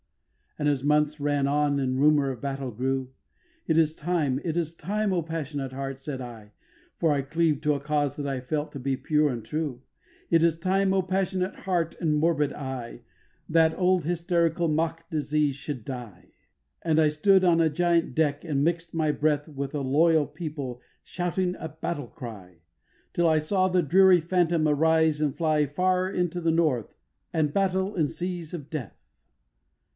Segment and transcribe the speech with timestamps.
[0.57, 0.65] 3.
[0.65, 3.11] And as months ran on and rumour of battle grew,
[3.67, 6.51] 'It is time, it is time, O passionate heart,' said I
[6.97, 9.83] (For I cleaved to a cause that I felt to be pure and true),
[10.31, 13.01] 'It is time, O passionate heart and morbid eye,
[13.47, 16.31] That old hysterical mock disease should die.'
[16.81, 20.81] And I stood on a giant deck and mix'd my breath With a loyal people
[21.03, 22.61] shouting a battle cry,
[23.13, 26.95] Till I saw the dreary phantom arise and fly Far into the North,
[27.31, 28.97] and battle, and seas of death.